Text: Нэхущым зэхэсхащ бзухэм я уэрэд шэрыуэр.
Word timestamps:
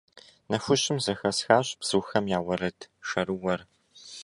Нэхущым 0.49 0.97
зэхэсхащ 1.03 1.67
бзухэм 1.79 2.25
я 2.37 2.39
уэрэд 2.45 2.79
шэрыуэр. 3.07 3.61